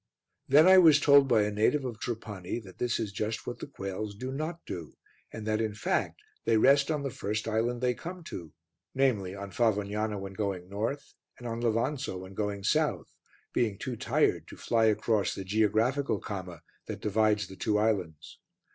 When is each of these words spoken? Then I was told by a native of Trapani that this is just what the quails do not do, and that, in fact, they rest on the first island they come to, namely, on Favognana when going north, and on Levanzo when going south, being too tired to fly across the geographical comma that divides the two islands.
Then 0.47 0.67
I 0.67 0.79
was 0.79 0.99
told 0.99 1.27
by 1.27 1.43
a 1.43 1.51
native 1.51 1.85
of 1.85 1.99
Trapani 1.99 2.57
that 2.61 2.79
this 2.79 2.99
is 2.99 3.11
just 3.11 3.45
what 3.45 3.59
the 3.59 3.67
quails 3.67 4.15
do 4.15 4.31
not 4.31 4.65
do, 4.65 4.95
and 5.31 5.45
that, 5.45 5.61
in 5.61 5.75
fact, 5.75 6.23
they 6.43 6.57
rest 6.57 6.89
on 6.89 7.03
the 7.03 7.11
first 7.11 7.47
island 7.47 7.81
they 7.81 7.93
come 7.93 8.23
to, 8.23 8.51
namely, 8.95 9.35
on 9.35 9.51
Favognana 9.51 10.19
when 10.19 10.33
going 10.33 10.67
north, 10.67 11.13
and 11.37 11.47
on 11.47 11.61
Levanzo 11.61 12.17
when 12.17 12.33
going 12.33 12.63
south, 12.63 13.13
being 13.53 13.77
too 13.77 13.95
tired 13.95 14.47
to 14.47 14.57
fly 14.57 14.85
across 14.85 15.35
the 15.35 15.43
geographical 15.45 16.17
comma 16.17 16.63
that 16.87 16.99
divides 17.01 17.45
the 17.45 17.55
two 17.55 17.77
islands. 17.77 18.39